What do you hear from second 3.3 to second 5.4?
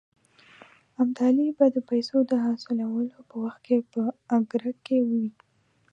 وخت کې په اګره کې وي.